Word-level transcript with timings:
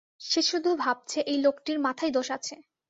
সে 0.21 0.41
শুধুভাবছে, 0.41 1.19
এই 1.23 1.37
লোকটির 1.37 1.77
মাথায় 1.79 2.11
দোষ 2.11 2.27
আছে। 2.31 2.55